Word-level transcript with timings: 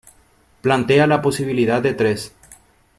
Plantea 0.61 1.05
la 1.05 1.21
posibilidad 1.21 1.79
de 1.79 1.93
tres. 1.93 2.33